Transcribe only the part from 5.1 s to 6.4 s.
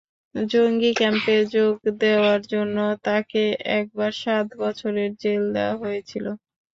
Jail দেওয়া হয়েছিল।